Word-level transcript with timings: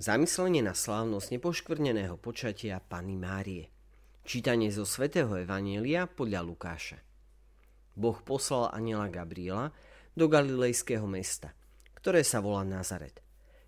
Zamyslenie 0.00 0.64
na 0.64 0.72
slávnosť 0.72 1.28
nepoškvrneného 1.36 2.16
počatia 2.16 2.80
Pany 2.80 3.20
Márie. 3.20 3.68
Čítanie 4.24 4.72
zo 4.72 4.88
svätého 4.88 5.28
Evanielia 5.36 6.08
podľa 6.08 6.40
Lukáša. 6.40 6.96
Boh 8.00 8.16
poslal 8.24 8.72
aniela 8.72 9.12
Gabriela 9.12 9.76
do 10.16 10.24
galilejského 10.24 11.04
mesta, 11.04 11.52
ktoré 12.00 12.24
sa 12.24 12.40
volá 12.40 12.64
Nazaret, 12.64 13.20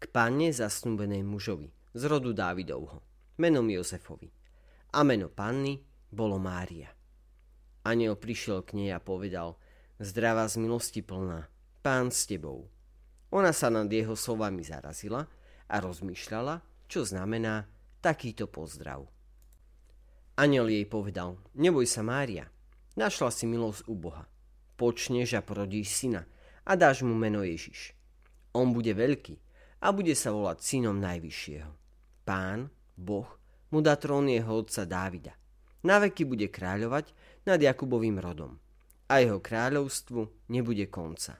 k 0.00 0.08
panne 0.08 0.48
zasnúbenej 0.48 1.20
mužovi 1.20 1.68
z 1.92 2.08
rodu 2.08 2.32
Dávidovho, 2.32 3.04
menom 3.36 3.68
Jozefovi. 3.68 4.32
A 4.96 5.04
meno 5.04 5.28
panny 5.28 5.76
bolo 6.08 6.40
Mária. 6.40 6.88
Aniel 7.84 8.16
prišiel 8.16 8.64
k 8.64 8.80
nej 8.80 8.96
a 8.96 9.00
povedal, 9.04 9.60
zdravá 10.00 10.48
z 10.48 10.56
milosti 10.56 11.04
plná, 11.04 11.52
pán 11.84 12.08
s 12.08 12.24
tebou. 12.24 12.72
Ona 13.28 13.52
sa 13.52 13.68
nad 13.68 13.92
jeho 13.92 14.16
slovami 14.16 14.64
zarazila, 14.64 15.28
a 15.68 15.80
rozmýšľala, 15.80 16.60
čo 16.90 17.04
znamená 17.04 17.68
takýto 18.04 18.48
pozdrav. 18.50 19.08
Aniel 20.34 20.66
jej 20.66 20.84
povedal, 20.84 21.38
neboj 21.54 21.86
sa 21.86 22.02
Mária, 22.02 22.50
našla 22.98 23.30
si 23.30 23.46
milosť 23.46 23.86
u 23.86 23.94
Boha. 23.94 24.26
Počneš 24.74 25.38
a 25.38 25.40
porodíš 25.40 25.94
syna 25.94 26.26
a 26.66 26.74
dáš 26.74 27.06
mu 27.06 27.14
meno 27.14 27.46
Ježiš. 27.46 27.94
On 28.50 28.74
bude 28.74 28.90
veľký 28.90 29.38
a 29.82 29.94
bude 29.94 30.18
sa 30.18 30.34
volať 30.34 30.58
synom 30.58 30.98
Najvyššieho. 30.98 31.72
Pán, 32.26 32.66
Boh, 32.98 33.30
mu 33.70 33.78
dá 33.78 33.94
trón 33.94 34.26
jeho 34.26 34.58
otca 34.58 34.82
Dávida. 34.82 35.34
Na 35.86 36.02
veky 36.02 36.26
bude 36.26 36.50
kráľovať 36.50 37.14
nad 37.46 37.60
Jakubovým 37.62 38.18
rodom 38.18 38.58
a 39.08 39.20
jeho 39.20 39.38
kráľovstvu 39.38 40.50
nebude 40.50 40.88
konca. 40.88 41.38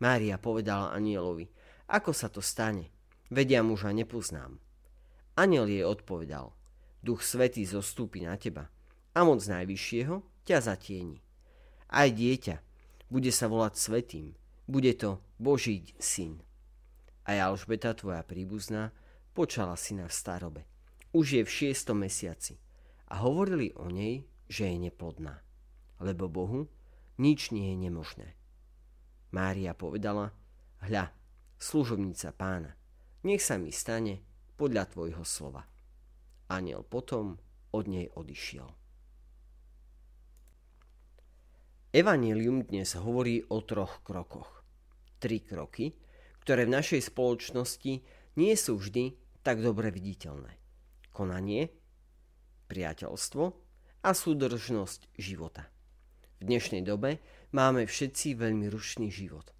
Mária 0.00 0.40
povedala 0.40 0.94
anielovi, 0.94 1.48
ako 1.90 2.10
sa 2.16 2.32
to 2.32 2.40
stane, 2.40 2.95
vedia 3.30 3.62
muža 3.62 3.92
nepoznám. 3.92 4.58
Aniel 5.36 5.68
jej 5.68 5.84
odpovedal, 5.84 6.56
duch 7.04 7.20
svetý 7.20 7.68
zostúpi 7.68 8.24
na 8.24 8.40
teba 8.40 8.72
a 9.12 9.20
moc 9.24 9.44
najvyššieho 9.44 10.44
ťa 10.48 10.58
zatieni. 10.64 11.20
Aj 11.92 12.08
dieťa 12.08 12.56
bude 13.12 13.30
sa 13.30 13.46
volať 13.46 13.74
svetým, 13.78 14.34
bude 14.66 14.90
to 14.98 15.22
Boží 15.38 15.94
syn. 16.00 16.42
A 17.26 17.34
Alžbeta, 17.38 17.94
tvoja 17.94 18.22
príbuzná, 18.22 18.94
počala 19.34 19.74
syna 19.74 20.06
v 20.06 20.14
starobe. 20.14 20.62
Už 21.14 21.38
je 21.38 21.42
v 21.42 21.50
šiestom 21.50 22.02
mesiaci 22.02 22.58
a 23.10 23.22
hovorili 23.22 23.74
o 23.78 23.90
nej, 23.90 24.26
že 24.46 24.70
je 24.70 24.76
neplodná, 24.78 25.42
lebo 25.98 26.30
Bohu 26.30 26.70
nič 27.18 27.50
nie 27.50 27.74
je 27.74 27.76
nemožné. 27.76 28.28
Mária 29.34 29.74
povedala, 29.74 30.30
hľa, 30.86 31.10
služobnica 31.58 32.30
pána, 32.36 32.78
nech 33.26 33.42
sa 33.42 33.58
mi 33.58 33.74
stane 33.74 34.22
podľa 34.54 34.86
tvojho 34.86 35.26
slova. 35.26 35.66
Aniel 36.46 36.86
potom 36.86 37.34
od 37.74 37.84
nej 37.90 38.06
odišiel. 38.14 38.70
Evangelium 41.90 42.62
dnes 42.62 42.94
hovorí 42.94 43.42
o 43.50 43.66
troch 43.66 44.06
krokoch. 44.06 44.62
Tri 45.18 45.42
kroky, 45.42 45.98
ktoré 46.46 46.70
v 46.70 46.78
našej 46.78 47.10
spoločnosti 47.10 47.92
nie 48.38 48.54
sú 48.54 48.78
vždy 48.78 49.18
tak 49.42 49.58
dobre 49.58 49.90
viditeľné. 49.90 50.54
Konanie, 51.10 51.72
priateľstvo 52.70 53.44
a 54.06 54.10
súdržnosť 54.12 55.18
života. 55.18 55.66
V 56.38 56.52
dnešnej 56.52 56.84
dobe 56.84 57.18
máme 57.56 57.88
všetci 57.88 58.36
veľmi 58.36 58.68
rušný 58.68 59.08
život. 59.08 59.50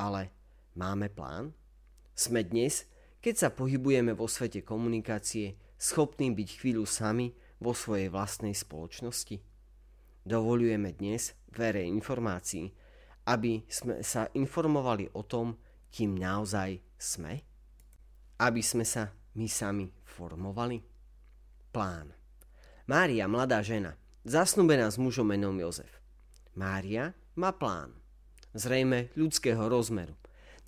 Ale 0.00 0.32
máme 0.74 1.12
plán? 1.12 1.52
Sme 2.16 2.42
dnes 2.42 2.88
keď 3.24 3.36
sa 3.40 3.48
pohybujeme 3.48 4.12
vo 4.12 4.28
svete 4.28 4.60
komunikácie, 4.60 5.56
schopní 5.80 6.36
byť 6.36 6.48
chvíľu 6.60 6.84
sami 6.84 7.32
vo 7.56 7.72
svojej 7.72 8.12
vlastnej 8.12 8.52
spoločnosti? 8.52 9.40
Dovolujeme 10.28 10.92
dnes 10.92 11.32
vere 11.48 11.88
informácií, 11.88 12.68
aby 13.24 13.64
sme 13.64 14.04
sa 14.04 14.28
informovali 14.28 15.08
o 15.16 15.24
tom, 15.24 15.56
kým 15.88 16.20
naozaj 16.20 16.84
sme? 17.00 17.40
Aby 18.44 18.60
sme 18.60 18.84
sa 18.84 19.08
my 19.40 19.48
sami 19.48 19.88
formovali? 20.04 20.84
Plán. 21.72 22.12
Mária, 22.84 23.24
mladá 23.24 23.64
žena, 23.64 23.96
zasnúbená 24.28 24.92
s 24.92 25.00
mužom 25.00 25.32
menom 25.32 25.56
Jozef. 25.56 25.96
Mária 26.52 27.16
má 27.40 27.56
plán. 27.56 27.96
Zrejme 28.52 29.08
ľudského 29.16 29.64
rozmeru. 29.64 30.12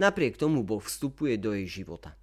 Napriek 0.00 0.40
tomu 0.40 0.64
Boh 0.64 0.80
vstupuje 0.80 1.36
do 1.36 1.52
jej 1.52 1.84
života 1.84 2.16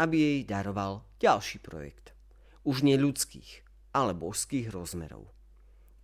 aby 0.00 0.16
jej 0.16 0.40
daroval 0.48 1.04
ďalší 1.20 1.60
projekt. 1.60 2.16
Už 2.64 2.80
nie 2.80 2.96
ľudských, 2.96 3.60
ale 3.92 4.16
božských 4.16 4.72
rozmerov. 4.72 5.28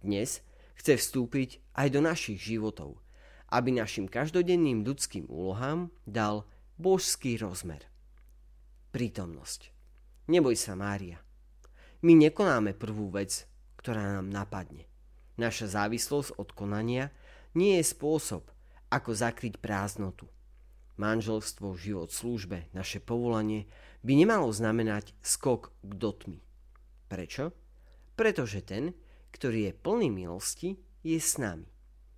Dnes 0.05 0.45
chce 0.77 1.01
vstúpiť 1.01 1.65
aj 1.73 1.97
do 1.97 2.05
našich 2.05 2.37
životov, 2.37 3.01
aby 3.49 3.73
našim 3.73 4.05
každodenným 4.05 4.84
ľudským 4.84 5.25
úlohám 5.33 5.89
dal 6.05 6.45
božský 6.77 7.41
rozmer. 7.41 7.89
Prítomnosť. 8.93 9.73
Neboj 10.28 10.61
sa, 10.61 10.77
Mária. 10.77 11.17
My 12.05 12.13
nekonáme 12.13 12.77
prvú 12.77 13.09
vec, 13.09 13.49
ktorá 13.81 14.21
nám 14.21 14.28
napadne. 14.28 14.84
Naša 15.41 15.73
závislosť 15.73 16.37
od 16.37 16.53
konania 16.53 17.09
nie 17.57 17.81
je 17.81 17.89
spôsob, 17.89 18.45
ako 18.93 19.11
zakryť 19.17 19.57
prázdnotu, 19.57 20.28
manželstvo, 20.97 21.77
život, 21.77 22.12
službe, 22.12 22.69
naše 22.73 23.01
povolanie 23.01 23.69
by 24.05 24.12
nemalo 24.17 24.49
znamenať 24.53 25.12
skok 25.21 25.73
k 25.84 25.93
dotmi. 25.97 26.41
Prečo? 27.07 27.53
Pretože 28.17 28.65
ten, 28.65 28.97
ktorý 29.33 29.71
je 29.71 29.73
plný 29.77 30.09
milosti, 30.09 30.81
je 31.05 31.19
s 31.21 31.37
nami. 31.37 31.69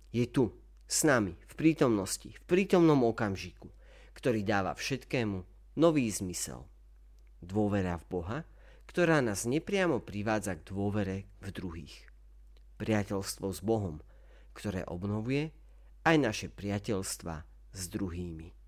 Je 0.09 0.25
tu, 0.25 0.55
s 0.89 1.05
nami, 1.05 1.37
v 1.37 1.53
prítomnosti, 1.53 2.29
v 2.33 2.43
prítomnom 2.49 3.05
okamžiku, 3.05 3.69
ktorý 4.17 4.41
dáva 4.41 4.73
všetkému 4.73 5.45
nový 5.77 6.09
zmysel. 6.09 6.65
Dôvera 7.39 8.01
v 8.01 8.05
Boha, 8.09 8.39
ktorá 8.89 9.21
nás 9.21 9.45
nepriamo 9.45 10.01
privádza 10.01 10.57
k 10.57 10.65
dôvere 10.73 11.29
v 11.45 11.47
druhých. 11.53 12.09
Priateľstvo 12.81 13.47
s 13.53 13.61
Bohom, 13.61 14.01
ktoré 14.57 14.81
obnovuje 14.87 15.53
aj 16.07 16.15
naše 16.17 16.47
priateľstva 16.49 17.45
s 17.75 17.81
druhými 17.91 18.58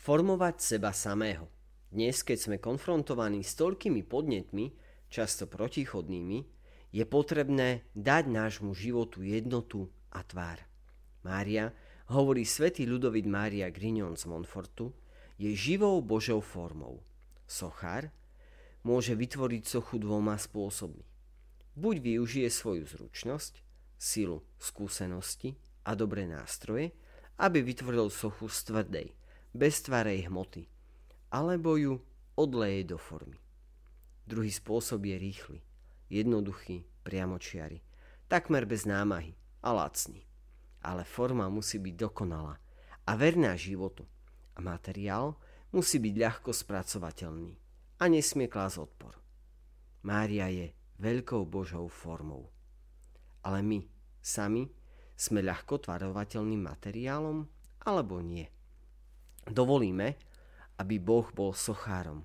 formovať 0.00 0.56
seba 0.64 0.96
samého. 0.96 1.44
Dnes, 1.92 2.24
keď 2.24 2.38
sme 2.40 2.56
konfrontovaní 2.56 3.44
s 3.44 3.52
toľkými 3.60 4.00
podnetmi, 4.08 4.72
často 5.12 5.44
protichodnými, 5.44 6.38
je 6.90 7.04
potrebné 7.04 7.84
dať 7.92 8.24
nášmu 8.32 8.72
životu 8.72 9.20
jednotu 9.20 9.92
a 10.08 10.24
tvár. 10.24 10.64
Mária, 11.20 11.76
hovorí 12.08 12.48
svätý 12.48 12.88
Ludovit 12.88 13.28
Mária 13.28 13.68
Grignon 13.68 14.16
z 14.16 14.24
Monfortu, 14.24 14.96
je 15.36 15.52
živou 15.52 16.00
Božou 16.00 16.40
formou. 16.40 17.04
Sochár 17.44 18.08
môže 18.80 19.12
vytvoriť 19.12 19.68
sochu 19.68 20.00
dvoma 20.00 20.40
spôsobmi. 20.40 21.04
Buď 21.76 21.96
využije 22.00 22.48
svoju 22.48 22.88
zručnosť, 22.88 23.60
silu, 24.00 24.40
skúsenosti 24.56 25.60
a 25.84 25.92
dobré 25.92 26.24
nástroje, 26.24 26.96
aby 27.36 27.60
vytvoril 27.60 28.08
sochu 28.08 28.48
z 28.48 28.58
tvrdej, 28.64 29.08
bez 29.50 29.82
tvarej 29.82 30.30
hmoty, 30.30 30.66
alebo 31.30 31.74
ju 31.76 31.98
odleje 32.38 32.86
do 32.86 32.98
formy. 32.98 33.38
Druhý 34.26 34.50
spôsob 34.54 35.02
je 35.06 35.16
rýchly, 35.18 35.60
jednoduchý, 36.06 36.86
priamočiary, 37.02 37.82
takmer 38.30 38.66
bez 38.66 38.86
námahy 38.86 39.34
a 39.62 39.74
lacný. 39.74 40.22
Ale 40.80 41.04
forma 41.04 41.50
musí 41.52 41.76
byť 41.76 41.94
dokonalá 41.98 42.56
a 43.04 43.12
verná 43.18 43.52
životu 43.58 44.06
a 44.56 44.64
materiál 44.64 45.36
musí 45.74 46.00
byť 46.00 46.14
ľahko 46.16 46.50
spracovateľný 46.54 47.52
a 48.00 48.04
nesmie 48.08 48.48
klásť 48.48 48.76
odpor. 48.80 49.18
Mária 50.06 50.48
je 50.48 50.72
veľkou 50.96 51.44
Božou 51.44 51.84
formou. 51.92 52.48
Ale 53.44 53.60
my 53.60 53.84
sami 54.24 54.68
sme 55.16 55.44
ľahko 55.44 55.84
tvarovateľným 55.84 56.64
materiálom 56.64 57.44
alebo 57.84 58.24
nie. 58.24 58.48
Dovolíme, 59.50 60.14
aby 60.78 61.02
Boh 61.02 61.26
bol 61.34 61.50
sochárom 61.52 62.22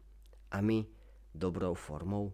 a 0.54 0.62
my 0.62 0.86
dobrou 1.34 1.74
formou. 1.74 2.32